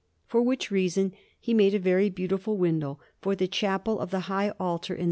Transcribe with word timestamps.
For 0.25 0.41
which 0.41 0.71
reason 0.71 1.11
he 1.39 1.53
made 1.53 1.75
a 1.75 1.79
very 1.79 2.09
beautiful 2.09 2.57
window 2.57 2.97
for 3.21 3.35
the 3.35 3.47
Chapel 3.47 3.99
of 3.99 4.09
the 4.09 4.21
High 4.21 4.49
altar 4.59 4.95
in 4.95 4.99
S. 4.99 4.99